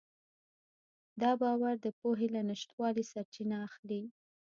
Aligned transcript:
دا 1.21 1.31
باور 1.41 1.75
د 1.81 1.87
پوهې 1.99 2.27
له 2.35 2.41
نشتوالي 2.49 3.03
سرچینه 3.11 3.57
اخلي. 3.67 4.03